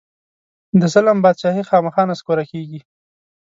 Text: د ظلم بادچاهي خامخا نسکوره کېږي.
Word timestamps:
د 0.79 0.81
ظلم 0.93 1.17
بادچاهي 1.23 1.63
خامخا 1.69 2.03
نسکوره 2.11 2.43
کېږي. 2.51 2.79